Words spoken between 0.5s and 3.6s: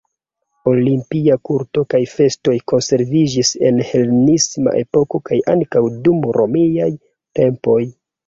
Olimpia kulto kaj festoj konserviĝis